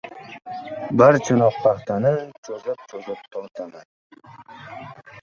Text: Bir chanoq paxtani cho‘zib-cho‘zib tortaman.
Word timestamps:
Bir 1.01 1.19
chanoq 1.27 1.59
paxtani 1.67 2.15
cho‘zib-cho‘zib 2.49 3.23
tortaman. 3.37 3.91